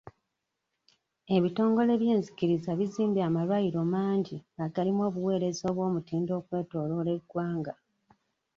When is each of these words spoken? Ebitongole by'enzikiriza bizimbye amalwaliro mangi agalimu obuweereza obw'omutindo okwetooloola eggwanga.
Ebitongole 1.35 1.93
by'enzikiriza 2.01 2.71
bizimbye 2.79 3.21
amalwaliro 3.29 3.81
mangi 3.93 4.37
agalimu 4.63 5.01
obuweereza 5.09 5.63
obw'omutindo 5.71 6.31
okwetooloola 6.39 7.09
eggwanga. 7.17 7.73